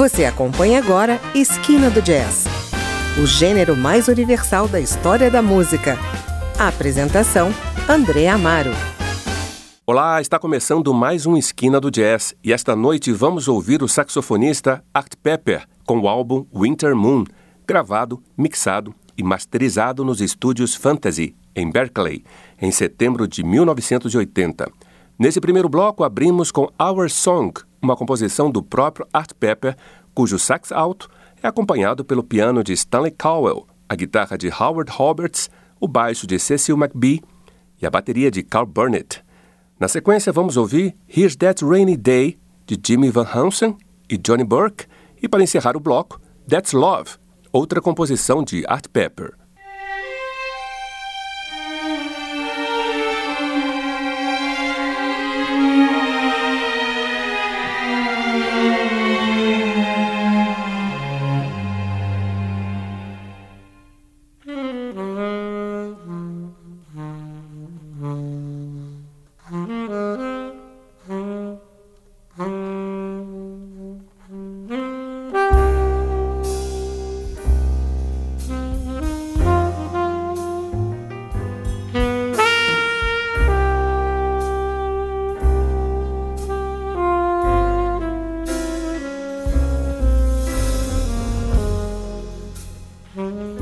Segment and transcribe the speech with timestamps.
[0.00, 2.46] Você acompanha agora Esquina do Jazz,
[3.22, 5.98] o gênero mais universal da história da música.
[6.58, 7.52] A apresentação:
[7.86, 8.70] André Amaro.
[9.86, 14.82] Olá, está começando mais um Esquina do Jazz e esta noite vamos ouvir o saxofonista
[14.94, 17.24] Art Pepper com o álbum Winter Moon,
[17.66, 22.24] gravado, mixado e masterizado nos estúdios Fantasy, em Berkeley,
[22.58, 24.66] em setembro de 1980.
[25.18, 27.52] Nesse primeiro bloco, abrimos com Our Song,
[27.82, 29.76] uma composição do próprio Art Pepper,
[30.14, 31.08] cujo sax alto
[31.42, 36.38] é acompanhado pelo piano de Stanley Cowell, a guitarra de Howard Roberts, o baixo de
[36.38, 37.22] Cecil McBee
[37.80, 39.22] e a bateria de Carl Burnett.
[39.78, 43.76] Na sequência, vamos ouvir Here's That Rainy Day, de Jimmy Van Heusen
[44.08, 44.84] e Johnny Burke,
[45.22, 47.12] e para encerrar o bloco, That's Love,
[47.50, 49.32] outra composição de Art Pepper.
[93.16, 93.59] Mm-hmm.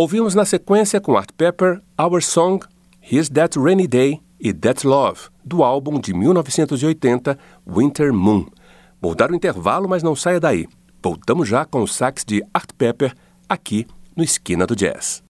[0.00, 2.64] Ouvimos na sequência com Art Pepper, Our Song,
[3.02, 8.46] Here's That Rainy Day e That Love, do álbum de 1980, Winter Moon.
[8.98, 10.66] Vou dar um intervalo, mas não saia daí.
[11.02, 13.14] Voltamos já com o sax de Art Pepper
[13.46, 15.22] aqui no Esquina do Jazz.